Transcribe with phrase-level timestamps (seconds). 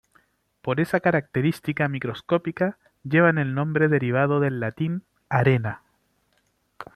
[0.63, 5.83] Por esa característica microscópica llevan el nombre derivado del latín "arena".